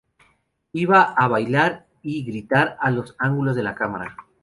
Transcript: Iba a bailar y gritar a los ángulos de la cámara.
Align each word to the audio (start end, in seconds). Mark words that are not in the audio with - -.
Iba 0.73 1.03
a 1.13 1.27
bailar 1.27 1.85
y 2.01 2.25
gritar 2.25 2.75
a 2.79 2.89
los 2.89 3.15
ángulos 3.19 3.55
de 3.55 3.61
la 3.61 3.75
cámara. 3.75 4.17